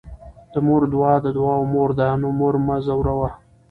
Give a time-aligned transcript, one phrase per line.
[0.51, 3.29] د مور دعاء د دعاوو مور ده، نو مور مه ځوروه